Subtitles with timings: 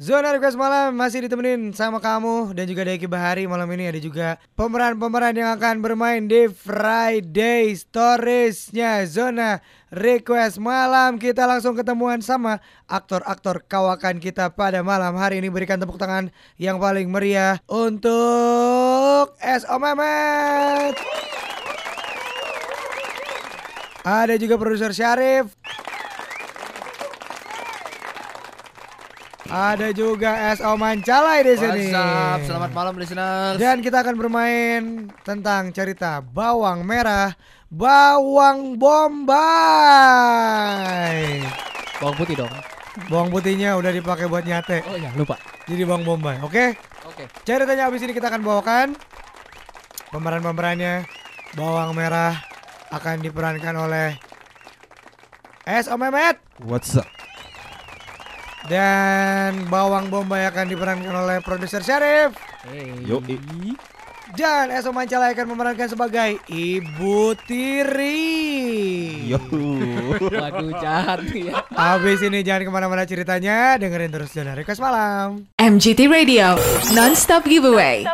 [0.00, 3.44] Zona Request Malam masih ditemenin sama kamu dan juga Deki Bahari.
[3.44, 9.04] Malam ini ada juga pemeran-pemeran yang akan bermain di Friday Stories-nya.
[9.04, 9.60] Zona
[9.92, 15.52] Request Malam Kita langsung ketemuan sama aktor-aktor kawakan kita pada malam hari ini.
[15.52, 19.76] Berikan tepuk tangan yang paling meriah untuk S.O.
[19.76, 20.96] Mehmet
[24.00, 25.52] Ada juga produser Syarif
[29.50, 30.78] Ada juga S.O.
[30.78, 31.90] Mancalai di sini.
[31.90, 32.38] What's up?
[32.46, 33.58] Selamat malam listeners.
[33.58, 37.34] Dan kita akan bermain tentang cerita bawang merah,
[37.66, 39.42] bawang bombay.
[41.98, 42.54] Bawang putih dong.
[43.10, 44.86] Bawang putihnya udah dipakai buat nyate.
[44.86, 45.34] Oh iya, lupa.
[45.66, 46.78] Jadi bawang bombay, oke?
[47.10, 47.26] Oke.
[47.42, 48.94] Ceritanya habis ini kita akan bawakan
[50.14, 51.10] pemeran-pemerannya.
[51.58, 52.38] Bawang merah
[52.94, 54.14] akan diperankan oleh
[55.66, 55.98] S.O.
[55.98, 56.38] Mehmet.
[56.62, 57.19] What's up?
[58.68, 62.36] Dan bawang bombay akan diperankan oleh produser Syarif.
[62.68, 62.92] Hey.
[63.08, 63.24] Yo,
[64.30, 68.22] Dan Eso Mancala akan memerankan sebagai Ibu Tiri.
[69.26, 69.40] Yo.
[70.38, 71.66] Waduh jahat ya.
[71.74, 75.50] Habis ini jangan ke mana-mana ceritanya, dengerin terus Zona Request Malam.
[75.58, 76.54] MGT Radio,
[76.94, 78.06] non-stop giveaway.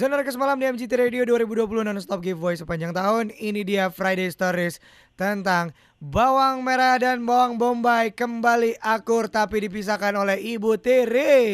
[0.00, 3.36] Zona Request Malam di MGT Radio 2020 non-stop giveaway sepanjang tahun.
[3.36, 4.80] Ini dia Friday Stories
[5.12, 11.44] tentang bawang merah dan bawang bombay kembali akur tapi dipisahkan oleh Ibu Tiri.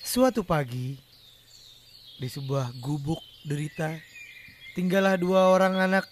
[0.00, 0.96] Suatu pagi
[2.16, 4.00] di sebuah gubuk derita
[4.80, 6.08] tinggallah dua orang anak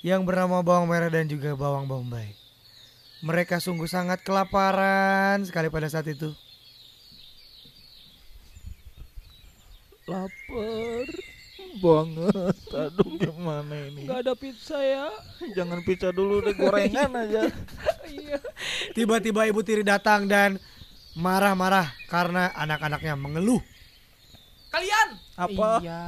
[0.00, 2.32] yang bernama bawang merah dan juga bawang bombay.
[3.20, 6.32] Mereka sungguh sangat kelaparan sekali pada saat itu.
[10.04, 11.08] Lapar
[11.74, 12.56] banget.
[12.70, 14.06] Aduh gimana ini?
[14.06, 15.08] Gak ada pizza ya.
[15.56, 17.48] Jangan pizza dulu deh gorengan aja.
[18.06, 18.38] Iya.
[18.92, 20.60] Tiba-tiba Ibu Tiri datang dan
[21.16, 23.62] marah-marah karena anak-anaknya mengeluh.
[24.70, 25.78] Kalian, Apa?
[25.86, 26.02] Iya,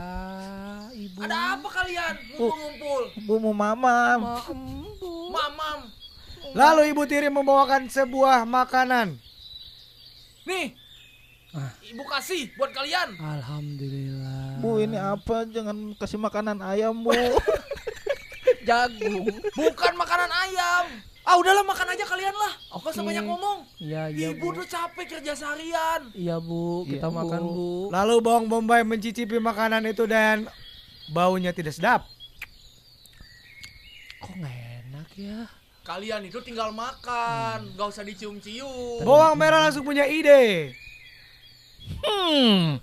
[0.90, 1.18] ibu.
[1.22, 2.14] ada apa kalian?
[2.34, 3.02] Ngumpul-ngumpul.
[3.22, 4.42] Bu mau mamam.
[5.30, 5.78] Mamam.
[6.50, 9.14] Lalu Ibu Tiri membawakan sebuah makanan.
[10.44, 10.74] Nih.
[11.56, 11.72] Ah.
[11.80, 13.16] Ibu kasih buat kalian.
[13.16, 14.60] Alhamdulillah.
[14.60, 15.48] Bu ini apa?
[15.48, 17.16] Jangan kasih makanan ayam bu.
[18.68, 19.24] jagung.
[19.56, 20.84] Bukan makanan ayam.
[21.26, 22.52] Ah udahlah makan aja kalian lah.
[22.76, 23.08] Usah Oke.
[23.08, 23.58] banyak ngomong.
[23.82, 24.62] Iya, iya, Ibu Bu.
[24.62, 26.12] tuh capek kerja seharian.
[26.14, 26.86] Iya, Bu.
[26.86, 27.50] Kita Iya, makan, Bu.
[27.50, 27.70] Bu.
[27.90, 30.46] Lalu bawang bombay mencicipi makanan itu dan
[31.10, 32.06] baunya tidak sedap.
[34.22, 34.56] Kok nggak
[34.86, 35.40] enak ya?
[35.82, 39.06] Kalian itu tinggal makan, gak usah dicium-cium.
[39.06, 40.74] Bawang merah langsung punya ide.
[42.02, 42.78] Hmm.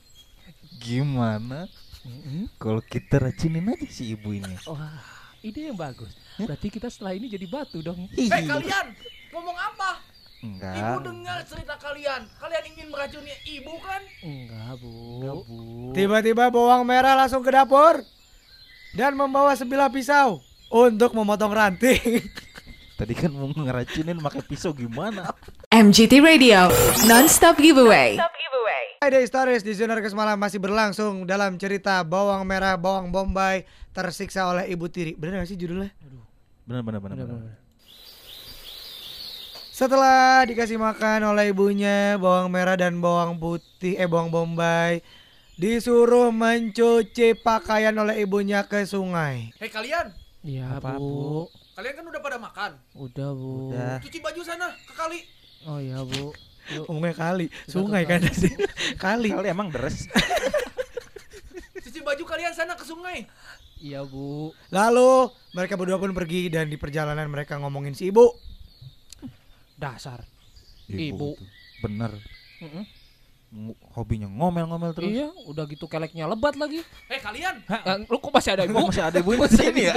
[0.80, 1.68] Gimana?
[2.04, 2.52] Mm-mm.
[2.60, 4.52] Kalau kita racinin aja si ibu ini.
[4.68, 5.00] Wah,
[5.40, 6.12] ide yang bagus.
[6.36, 8.12] Berarti kita setelah ini jadi batu dong.
[8.20, 8.92] Eh kalian,
[9.32, 10.04] ngomong apa?
[10.44, 11.08] Ibu Enggak.
[11.08, 12.28] dengar cerita kalian.
[12.36, 14.04] Kalian ingin meracuni ibu kan?
[14.20, 14.92] Enggak, Bu.
[15.24, 15.58] Bu.
[15.96, 18.04] Tiba-tiba bawang merah langsung ke dapur
[18.92, 22.20] dan membawa sebilah pisau untuk memotong ranting.
[23.00, 25.32] Tadi kan mau ngeracinin pakai pisau gimana?
[25.72, 26.68] MGT Radio,
[27.08, 28.20] non-stop giveaway.
[29.04, 34.48] Friday Stories di Zona Request Malam masih berlangsung dalam cerita bawang merah, bawang bombay tersiksa
[34.48, 35.12] oleh Ibu Tiri.
[35.20, 35.92] Bener gak sih judulnya?
[36.64, 37.16] Benar benar benar.
[37.20, 37.52] Bener, benar.
[37.52, 37.60] bener.
[39.76, 45.04] Setelah dikasih makan oleh ibunya bawang merah dan bawang putih, eh bawang bombay,
[45.60, 49.52] disuruh mencuci pakaian oleh ibunya ke sungai.
[49.60, 50.16] Hei kalian,
[50.48, 51.52] Iya, Apa, Bu.
[51.76, 52.72] kalian kan udah pada makan.
[52.96, 53.76] Udah, Bu.
[53.76, 54.00] Udah.
[54.00, 55.28] Cuci baju sana ke kali.
[55.68, 56.32] Oh iya, Bu.
[56.82, 58.50] Ngomongnya kali, sungai kan tadi.
[59.04, 59.30] Kali.
[59.30, 60.10] Kali emang deres.
[61.84, 63.28] Cuci baju kalian sana ke sungai.
[63.78, 64.56] Iya, Bu.
[64.70, 65.12] Lalu
[65.52, 68.32] mereka berdua pun pergi dan di perjalanan mereka ngomongin si ibu.
[69.76, 70.24] Dasar.
[70.86, 71.36] Ibu.
[71.36, 71.36] tuh.
[71.82, 72.12] Bener.
[72.60, 72.86] Mm-mm.
[73.54, 75.12] Ng- Hobinya ngomel-ngomel terus.
[75.12, 76.82] Iya, udah gitu keleknya lebat lagi.
[77.06, 78.82] Hei kalian, Eh, lu kok masih ada ibu?
[78.82, 79.96] Masih ada ibu di sini ya?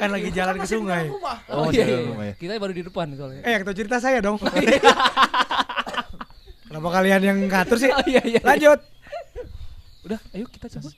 [0.00, 1.06] Kan lagi jalan ke di sungai.
[1.06, 1.38] rumah.
[1.46, 2.24] Oh, iya, masih ada iya.
[2.26, 2.34] ya?
[2.34, 3.42] Kita baru di depan soalnya.
[3.44, 4.34] Eh yang tahu cerita saya dong.
[6.72, 7.92] Kenapa kalian yang ngatur sih?
[8.00, 8.40] Oh, iya, iya.
[8.40, 8.80] Lanjut.
[10.08, 10.88] Udah, ayo kita coba.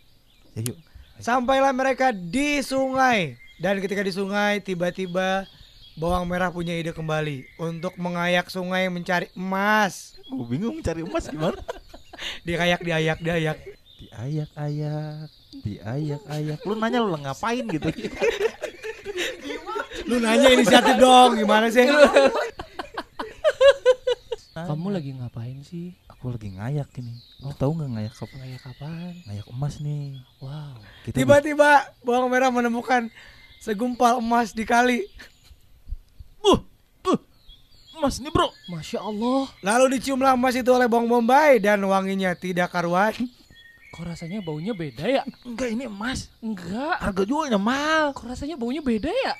[0.54, 0.78] Ya yuk.
[1.18, 5.50] Sampailah mereka di sungai dan ketika di sungai tiba-tiba
[5.98, 10.14] bawang merah punya ide kembali untuk mengayak sungai mencari emas.
[10.30, 11.58] Gue bingung cari emas gimana?
[12.46, 13.58] Diayak, diayak, diayak.
[13.98, 15.26] Diayak-ayak,
[15.66, 16.58] diayak-ayak.
[16.62, 17.90] Lu nanya lu ngapain gitu?
[20.06, 21.82] Lu nanya inisiatif dong, gimana sih?
[24.54, 25.98] Kamu lagi ngapain sih?
[26.06, 27.10] Aku lagi ngayak ini.
[27.42, 28.34] Lu tahu nggak ngayak apa?
[28.38, 29.12] Ngayak kapan?
[29.26, 30.06] Ngayak emas nih.
[30.38, 30.74] Wow.
[31.10, 31.70] Tiba-tiba
[32.06, 33.10] bawang merah menemukan
[33.58, 35.10] segumpal emas di kali.
[36.38, 36.62] Uh,
[37.10, 37.18] uh,
[37.98, 38.46] emas nih bro.
[38.70, 39.50] Masya Allah.
[39.58, 43.10] Lalu diciumlah emas itu oleh Bawang Bombay dan wanginya tidak karuan.
[43.90, 45.26] Kok rasanya baunya beda ya?
[45.42, 46.30] Enggak ini emas.
[46.38, 47.02] Enggak.
[47.02, 48.14] Harga jualnya mahal.
[48.14, 49.34] Kok rasanya baunya beda ya?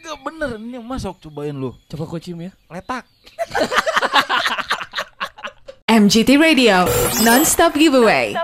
[0.00, 1.76] Enggak bener ini emas sok cobain lu.
[1.84, 2.52] Coba kau cium ya.
[2.72, 3.04] Letak.
[6.02, 6.88] MGT Radio,
[7.22, 8.34] non-stop giveaway.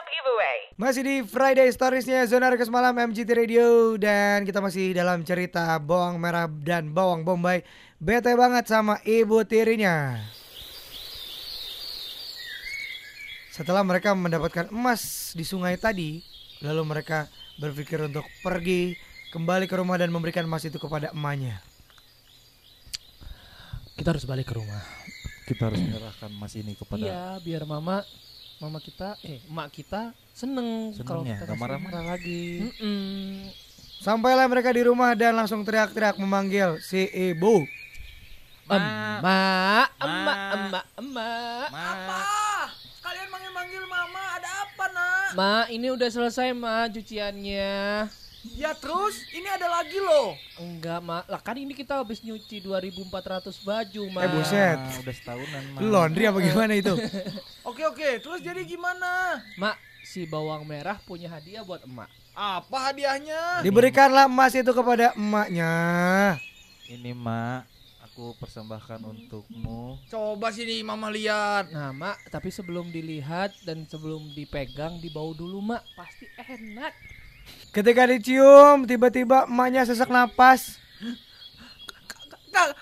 [0.81, 4.01] Masih di Friday Storiesnya Zona Request Malam MGT Radio.
[4.01, 7.61] Dan kita masih dalam cerita bawang merah dan bawang bombay.
[8.01, 10.17] Bete banget sama ibu tirinya.
[13.53, 16.25] Setelah mereka mendapatkan emas di sungai tadi
[16.61, 17.25] Lalu mereka
[17.57, 18.93] berpikir untuk pergi
[19.33, 21.57] kembali ke rumah dan memberikan emas itu kepada emaknya.
[23.97, 24.85] Kita harus balik ke rumah.
[25.51, 28.07] Kita harus menyerahkan emas ini kepada Iya, biar mama
[28.63, 32.71] mama kita eh emak kita seneng Seneng kalau ya, kita marah-marah lagi.
[32.71, 33.51] Mm-mm.
[33.99, 37.67] Sampailah mereka di rumah dan langsung teriak-teriak memanggil si ibu
[38.71, 41.69] Emak, emak, emak, emak.
[41.75, 42.19] Apa?
[43.03, 45.31] Kalian manggil-manggil mama ada apa nak?
[45.35, 48.07] Ma, ini udah selesai, Ma, cuciannya.
[48.61, 50.37] Ya terus ini ada lagi loh.
[50.61, 51.25] Enggak, Ma.
[51.25, 54.21] Lah kan ini kita habis nyuci 2400 baju, Ma.
[54.21, 54.77] Eh, buset.
[54.77, 55.63] Ah, udah setahunan.
[55.81, 56.93] Lu laundry apa gimana itu?
[57.71, 58.21] Oke oke.
[58.21, 59.41] Terus jadi gimana?
[59.57, 59.73] Ma,
[60.05, 62.13] si bawang merah punya hadiah buat emak.
[62.37, 63.65] Apa hadiahnya?
[63.65, 65.73] Diberikanlah emas itu kepada emaknya
[66.85, 67.65] Ini mak,
[68.05, 69.97] aku persembahkan untukmu.
[70.11, 71.73] Coba sini mama lihat.
[71.73, 75.83] Nah, Mak, tapi sebelum dilihat dan sebelum dipegang, dibau dulu, Mak.
[75.97, 77.20] Pasti enak.
[77.71, 80.75] Ketika dicium, tiba-tiba emaknya sesak napas.
[82.51, 82.75] Ka-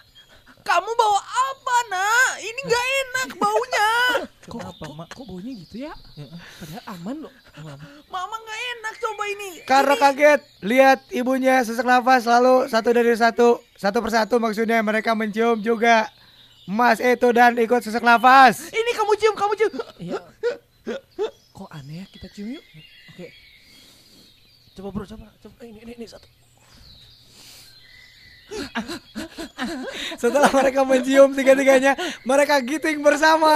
[0.64, 2.30] kamu bawa apa nak?
[2.40, 3.90] Ini nggak enak baunya.
[4.48, 5.12] Kenapa mak?
[5.12, 5.92] Kok baunya gitu ya?
[6.56, 7.32] Padahal aman loh.
[8.08, 9.50] Mama nggak enak coba ini.
[9.64, 15.12] Karena Ini- kaget, lihat ibunya sesak nafas lalu satu dari satu, satu persatu maksudnya mereka
[15.12, 16.08] mencium juga
[16.64, 18.72] emas itu dan ikut sesak nafas.
[18.72, 19.72] Ini kamu cium, kamu cium.
[20.00, 20.20] Iya.
[21.52, 22.64] Kok aneh ya kita cium yuk?
[24.78, 25.58] Coba bro, coba, coba.
[25.66, 26.22] Ini, ini, ini satu.
[30.22, 33.50] Setelah mereka mencium tiga-tiganya, mereka giting bersama.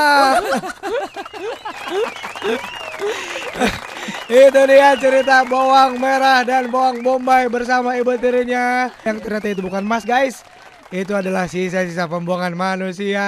[4.27, 8.91] Itu dia cerita bawang merah dan bawang bombay bersama ibu tirinya.
[9.07, 10.43] Yang ternyata itu bukan emas guys.
[10.91, 13.23] Itu adalah sisa-sisa pembuangan manusia.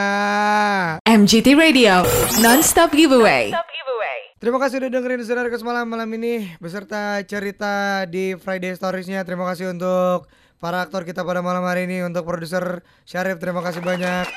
[1.06, 2.02] MGT Radio,
[2.42, 3.54] non-stop giveaway.
[4.44, 9.24] Terima kasih udah dengerin Saudara Kes Malam malam ini beserta cerita di Friday Storiesnya.
[9.24, 10.28] Terima kasih untuk
[10.60, 14.28] para aktor kita pada malam hari ini untuk produser Syarif terima kasih banyak.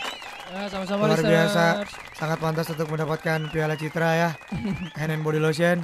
[0.47, 1.83] Ya, sama-sama luar biasa.
[2.15, 4.29] Sangat pantas untuk mendapatkan piala citra ya.
[4.95, 5.83] Hand and body lotion.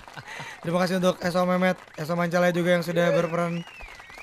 [0.64, 3.68] Terima kasih untuk Eso Mehmet Eso Mancala juga yang sudah berperan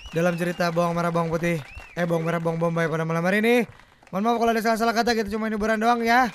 [0.10, 1.62] dalam cerita bawang merah bawang putih.
[1.94, 3.70] Eh bawang merah bawang bombay pada malam hari ini.
[4.10, 6.34] Mohon maaf kalau ada salah-salah kata kita cuma hiburan doang ya.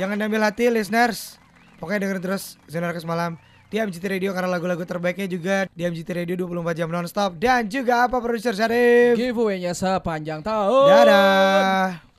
[0.00, 1.36] Jangan diambil hati listeners
[1.78, 3.36] pokoknya dengerin terus Sinar Kes Malam
[3.66, 7.34] di MGT Radio karena lagu-lagu terbaiknya juga di MGT Radio 24 jam nonstop.
[7.34, 9.18] Dan juga apa produser Syarif?
[9.18, 10.86] Giveaway-nya sepanjang tahun.
[10.86, 12.15] dadah